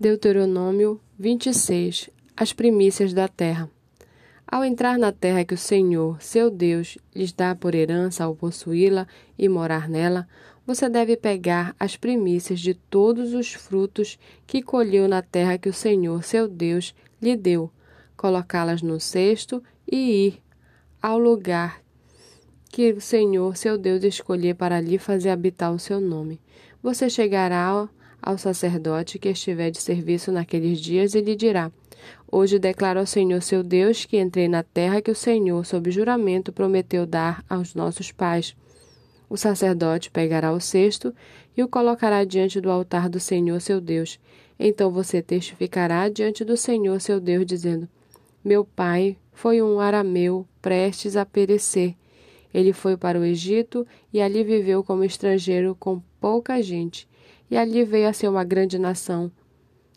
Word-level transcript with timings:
Deuteronômio 0.00 1.00
26 1.18 2.08
As 2.36 2.52
primícias 2.52 3.12
da 3.12 3.26
terra. 3.26 3.68
Ao 4.46 4.64
entrar 4.64 4.96
na 4.96 5.10
terra 5.10 5.44
que 5.44 5.54
o 5.54 5.58
Senhor, 5.58 6.22
seu 6.22 6.52
Deus, 6.52 6.96
lhes 7.12 7.32
dá 7.32 7.52
por 7.56 7.74
herança 7.74 8.22
ao 8.22 8.36
possuí-la 8.36 9.08
e 9.36 9.48
morar 9.48 9.88
nela, 9.88 10.28
você 10.64 10.88
deve 10.88 11.16
pegar 11.16 11.74
as 11.80 11.96
primícias 11.96 12.60
de 12.60 12.74
todos 12.74 13.34
os 13.34 13.52
frutos 13.54 14.20
que 14.46 14.62
colheu 14.62 15.08
na 15.08 15.20
terra 15.20 15.58
que 15.58 15.68
o 15.68 15.74
Senhor, 15.74 16.22
seu 16.22 16.46
Deus, 16.46 16.94
lhe 17.20 17.36
deu, 17.36 17.68
colocá-las 18.16 18.82
no 18.82 19.00
cesto 19.00 19.60
e 19.84 20.28
ir 20.28 20.42
ao 21.02 21.18
lugar 21.18 21.82
que 22.70 22.92
o 22.92 23.00
Senhor, 23.00 23.56
seu 23.56 23.76
Deus, 23.76 24.04
escolher 24.04 24.54
para 24.54 24.76
ali 24.76 24.96
fazer 24.96 25.30
habitar 25.30 25.72
o 25.72 25.78
seu 25.80 26.00
nome. 26.00 26.40
Você 26.80 27.10
chegará 27.10 27.58
ao 28.20 28.36
sacerdote 28.36 29.18
que 29.18 29.28
estiver 29.28 29.70
de 29.70 29.80
serviço 29.80 30.30
naqueles 30.32 30.80
dias 30.80 31.14
e 31.14 31.20
lhe 31.20 31.36
dirá: 31.36 31.72
Hoje 32.30 32.58
declaro 32.58 33.00
ao 33.00 33.06
Senhor 33.06 33.40
seu 33.40 33.62
Deus 33.62 34.04
que 34.04 34.18
entrei 34.18 34.48
na 34.48 34.62
terra 34.62 35.00
que 35.00 35.10
o 35.10 35.14
Senhor, 35.14 35.64
sob 35.64 35.90
juramento, 35.90 36.52
prometeu 36.52 37.06
dar 37.06 37.44
aos 37.48 37.74
nossos 37.74 38.12
pais. 38.12 38.54
O 39.30 39.36
sacerdote 39.36 40.10
pegará 40.10 40.52
o 40.52 40.60
cesto 40.60 41.14
e 41.56 41.62
o 41.62 41.68
colocará 41.68 42.24
diante 42.24 42.60
do 42.60 42.70
altar 42.70 43.08
do 43.08 43.20
Senhor 43.20 43.60
seu 43.60 43.80
Deus. 43.80 44.18
Então 44.58 44.90
você 44.90 45.22
testificará 45.22 46.08
diante 46.08 46.44
do 46.44 46.56
Senhor 46.56 47.00
seu 47.00 47.20
Deus, 47.20 47.46
dizendo: 47.46 47.88
Meu 48.44 48.64
pai 48.64 49.16
foi 49.32 49.62
um 49.62 49.80
arameu 49.80 50.46
prestes 50.60 51.16
a 51.16 51.24
perecer. 51.24 51.94
Ele 52.52 52.72
foi 52.72 52.96
para 52.96 53.20
o 53.20 53.24
Egito 53.24 53.86
e 54.12 54.20
ali 54.20 54.42
viveu 54.42 54.82
como 54.82 55.04
estrangeiro 55.04 55.76
com 55.78 56.02
pouca 56.20 56.62
gente 56.62 57.06
e 57.50 57.56
ali 57.56 57.84
veio 57.84 58.08
a 58.08 58.12
ser 58.12 58.28
uma 58.28 58.44
grande 58.44 58.78
nação, 58.78 59.30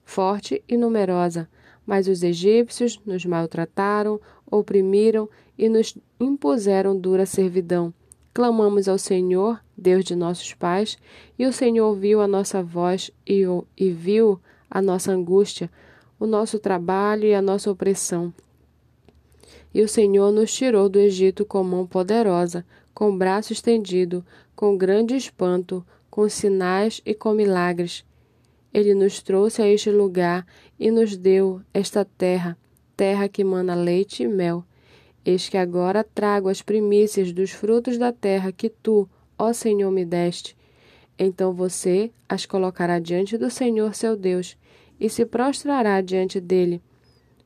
forte 0.04 0.64
e 0.68 0.78
numerosa. 0.78 1.48
Mas 1.86 2.08
os 2.08 2.24
egípcios 2.24 3.00
nos 3.06 3.26
maltrataram, 3.26 4.20
oprimiram 4.50 5.28
e 5.58 5.68
nos 5.68 5.98
impuseram 6.20 6.98
dura 6.98 7.26
servidão. 7.26 7.94
Clamamos 8.34 8.88
ao 8.88 8.98
Senhor, 8.98 9.60
Deus 9.76 10.06
de 10.06 10.16
nossos 10.16 10.54
pais, 10.54 10.98
e 11.38 11.46
o 11.46 11.52
Senhor 11.52 11.88
ouviu 11.88 12.22
a 12.22 12.28
nossa 12.28 12.64
voz 12.64 13.12
e, 13.28 13.44
e 13.78 13.90
viu 13.90 14.40
a 14.70 14.82
nossa 14.82 15.12
angústia, 15.12 15.70
o 16.18 16.26
nosso 16.26 16.60
trabalho 16.60 17.26
e 17.26 17.34
a 17.34 17.42
nossa 17.42 17.70
opressão. 17.70 18.34
E 19.74 19.82
o 19.82 19.88
Senhor 19.88 20.32
nos 20.32 20.54
tirou 20.54 20.88
do 20.88 21.00
Egito 21.00 21.44
com 21.46 21.64
mão 21.64 21.86
poderosa, 21.86 22.66
com 22.94 23.18
braço 23.18 23.52
estendido, 23.52 24.24
com 24.56 24.78
grande 24.78 25.16
espanto, 25.16 25.86
com 26.12 26.28
sinais 26.28 27.02
e 27.06 27.16
com 27.16 27.32
milagres. 27.32 28.06
Ele 28.74 28.94
nos 28.94 29.22
trouxe 29.22 29.62
a 29.62 29.68
este 29.68 29.90
lugar 29.90 30.46
e 30.78 30.92
nos 30.92 31.16
deu 31.16 31.62
esta 31.74 32.04
terra, 32.04 32.58
terra 32.96 33.30
que 33.30 33.44
mana 33.44 33.74
leite 33.74 34.24
e 34.24 34.28
mel. 34.28 34.64
Eis 35.26 35.48
que 35.48 35.58
agora 35.58 36.04
trago 36.04 36.50
as 36.50 36.62
primícias 36.62 37.32
dos 37.32 37.52
frutos 37.52 37.98
da 37.98 38.12
terra 38.12 38.52
que 38.52 38.70
tu, 38.70 39.10
ó 39.38 39.54
Senhor, 39.54 39.90
me 39.90 40.04
deste. 40.04 40.56
Então 41.18 41.54
você 41.54 42.12
as 42.28 42.46
colocará 42.46 43.00
diante 43.00 43.38
do 43.38 43.50
Senhor 43.50 43.96
seu 43.96 44.18
Deus 44.18 44.58
e 45.00 45.10
se 45.10 45.26
prostrará 45.26 46.02
diante 46.02 46.42
dele. 46.42 46.82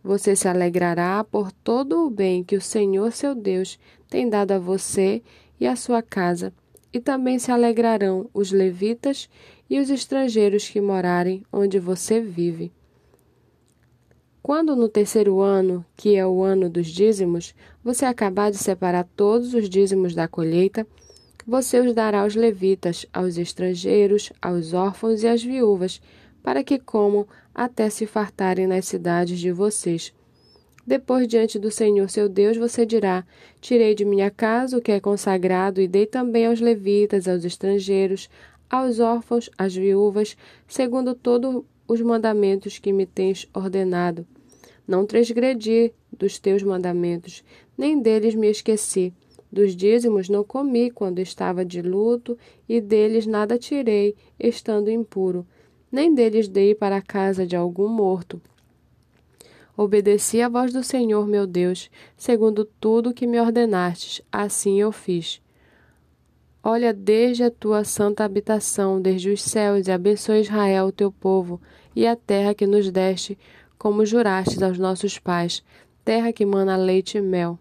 Você 0.04 0.36
se 0.36 0.48
alegrará 0.48 1.24
por 1.24 1.52
todo 1.52 2.06
o 2.06 2.10
bem 2.10 2.44
que 2.44 2.56
o 2.56 2.62
Senhor 2.62 3.12
seu 3.12 3.36
Deus 3.36 3.78
tem 4.10 4.30
dado 4.30 4.52
a 4.52 4.60
você 4.60 5.22
e 5.60 5.68
à 5.68 5.76
sua 5.76 6.02
casa 6.02 6.54
e 6.96 7.00
também 7.02 7.38
se 7.38 7.52
alegrarão 7.52 8.30
os 8.34 8.54
levitas 8.54 9.30
e 9.70 9.82
os 9.82 9.90
estrangeiros 9.90 10.70
que 10.70 10.80
morarem 10.80 11.44
onde 11.52 11.78
você 11.78 12.22
vive. 12.22 12.72
Quando 14.42 14.78
no 14.78 14.88
terceiro 14.88 15.42
ano, 15.42 15.86
que 15.98 16.16
é 16.16 16.26
o 16.26 16.42
ano 16.42 16.70
dos 16.70 16.88
dízimos, 16.88 17.54
você 17.84 18.06
acabar 18.06 18.50
de 18.50 18.58
separar 18.58 19.06
todos 19.14 19.54
os 19.54 19.70
dízimos 19.70 20.16
da 20.16 20.26
colheita, 20.26 20.88
você 21.46 21.82
os 21.82 21.94
dará 21.94 22.22
aos 22.22 22.34
levitas, 22.34 23.06
aos 23.12 23.38
estrangeiros, 23.38 24.32
aos 24.42 24.72
órfãos 24.72 25.22
e 25.22 25.28
às 25.28 25.44
viúvas, 25.44 26.02
para 26.42 26.64
que 26.64 26.80
comam 26.80 27.28
até 27.54 27.90
se 27.90 28.06
fartarem 28.06 28.68
nas 28.68 28.86
cidades 28.86 29.38
de 29.38 29.52
vocês 29.52 30.14
depois, 30.86 31.28
diante 31.28 31.58
do 31.58 31.72
Senhor 31.72 32.08
seu 32.10 32.30
Deus, 32.30 32.58
você 32.58 32.86
dirá: 32.86 33.26
Tirei 33.60 33.96
de 33.96 34.06
minha 34.06 34.30
casa 34.30 34.78
o 34.78 34.82
que 34.82 34.92
é 34.92 35.00
consagrado 35.00 35.82
e 35.82 35.88
dei 35.88 36.06
também 36.06 36.46
aos 36.46 36.62
levitas, 36.62 37.28
aos 37.28 37.44
estrangeiros, 37.44 38.30
aos 38.70 39.00
órfãos, 39.00 39.50
às 39.58 39.76
viúvas, 39.76 40.38
segundo 40.68 41.16
todos 41.16 41.64
os 41.88 42.02
mandamentos 42.02 42.78
que 42.78 42.94
me 42.94 43.08
tens 43.08 43.48
ordenado. 43.52 44.28
Não 44.88 45.08
transgredi 45.08 45.92
dos 46.12 46.38
teus 46.38 46.62
mandamentos, 46.62 47.44
nem 47.76 48.00
deles 48.00 48.36
me 48.36 48.48
esqueci. 48.48 49.12
Dos 49.52 49.76
dízimos 49.76 50.30
não 50.30 50.44
comi 50.44 50.92
quando 50.92 51.20
estava 51.20 51.66
de 51.66 51.82
luto, 51.82 52.38
e 52.70 52.80
deles 52.80 53.26
nada 53.26 53.58
tirei, 53.58 54.16
estando 54.40 54.92
impuro. 54.92 55.48
Nem 55.92 56.14
deles 56.14 56.48
dei 56.48 56.76
para 56.76 56.98
a 56.98 57.02
casa 57.02 57.48
de 57.48 57.56
algum 57.56 57.88
morto. 57.88 58.40
Obedeci 59.78 60.42
à 60.42 60.48
voz 60.48 60.72
do 60.72 60.82
Senhor 60.82 61.28
meu 61.28 61.46
Deus, 61.46 61.90
segundo 62.16 62.64
tudo 62.64 63.14
que 63.14 63.28
me 63.28 63.42
ordenastes, 63.42 64.22
assim 64.32 64.80
eu 64.80 64.90
fiz. 64.90 65.42
Olha 66.64 66.94
desde 66.94 67.44
a 67.44 67.52
tua 67.52 67.84
santa 67.84 68.24
habitação, 68.24 69.02
desde 69.02 69.30
os 69.30 69.42
céus, 69.42 69.88
e 69.88 69.92
abençoe 69.92 70.40
Israel, 70.40 70.94
teu 70.94 71.12
povo, 71.12 71.62
e 71.94 72.08
a 72.08 72.16
terra 72.16 72.54
que 72.54 72.66
nos 72.66 72.90
deste, 72.90 73.38
como 73.78 74.06
jurastes 74.06 74.64
aos 74.64 74.80
nossos 74.80 75.20
pais, 75.20 75.62
terra 76.06 76.32
que 76.32 76.46
mana 76.46 76.78
leite 76.78 77.18
e 77.18 77.22
mel. 77.22 77.60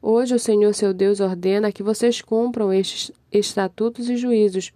Hoje 0.00 0.34
o 0.34 0.38
Senhor 0.38 0.72
seu 0.72 0.94
Deus 0.94 1.20
ordena 1.20 1.70
que 1.70 1.82
vocês 1.82 2.22
cumpram 2.22 2.72
estes 2.72 3.12
estatutos 3.30 4.08
e 4.08 4.16
juízos. 4.16 4.72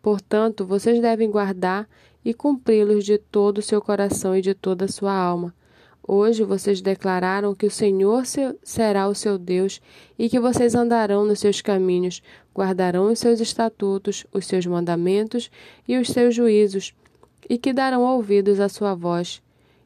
Portanto, 0.00 0.64
vocês 0.64 1.02
devem 1.02 1.30
guardar 1.30 1.86
e 2.24 2.32
cumpri-los 2.32 3.04
de 3.04 3.18
todo 3.18 3.58
o 3.58 3.62
seu 3.62 3.82
coração 3.82 4.34
e 4.34 4.40
de 4.40 4.54
toda 4.54 4.86
a 4.86 4.88
sua 4.88 5.12
alma 5.12 5.54
Hoje 6.10 6.42
vocês 6.42 6.80
declararam 6.80 7.54
que 7.54 7.66
o 7.66 7.70
Senhor 7.70 8.22
será 8.62 9.08
o 9.08 9.14
seu 9.14 9.36
Deus 9.36 9.78
e 10.18 10.26
que 10.30 10.40
vocês 10.40 10.74
andarão 10.74 11.26
nos 11.26 11.38
seus 11.38 11.60
caminhos, 11.60 12.22
guardarão 12.56 13.12
os 13.12 13.18
seus 13.18 13.40
estatutos, 13.40 14.24
os 14.32 14.46
seus 14.46 14.64
mandamentos 14.64 15.50
e 15.86 15.98
os 15.98 16.08
seus 16.08 16.34
juízos, 16.34 16.94
e 17.46 17.58
que 17.58 17.74
darão 17.74 18.00
ouvidos 18.04 18.58
à 18.58 18.70
sua 18.70 18.94
voz. 18.94 19.42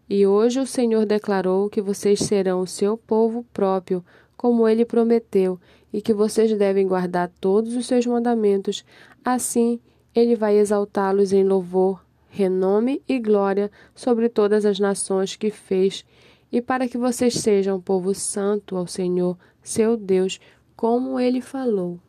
E 0.08 0.24
hoje 0.24 0.60
o 0.60 0.66
Senhor 0.66 1.04
declarou 1.06 1.68
que 1.68 1.82
vocês 1.82 2.20
serão 2.20 2.60
o 2.60 2.68
seu 2.68 2.96
povo 2.96 3.44
próprio, 3.52 4.04
como 4.36 4.68
ele 4.68 4.84
prometeu, 4.84 5.58
e 5.92 6.00
que 6.00 6.14
vocês 6.14 6.56
devem 6.56 6.86
guardar 6.86 7.32
todos 7.40 7.74
os 7.74 7.84
seus 7.84 8.06
mandamentos. 8.06 8.84
Assim, 9.24 9.80
ele 10.14 10.36
vai 10.36 10.56
exaltá-los 10.56 11.32
em 11.32 11.42
louvor, 11.42 12.00
renome 12.34 13.02
e 13.06 13.18
glória 13.18 13.70
sobre 13.94 14.26
todas 14.26 14.64
as 14.64 14.80
nações 14.80 15.36
que 15.36 15.50
fez, 15.50 16.02
e 16.50 16.62
para 16.62 16.88
que 16.88 16.96
vocês 16.96 17.34
sejam 17.34 17.78
povo 17.78 18.14
santo 18.14 18.74
ao 18.74 18.86
Senhor, 18.86 19.36
seu 19.62 19.98
Deus, 19.98 20.40
como 20.74 21.20
ele 21.20 21.42
falou. 21.42 22.00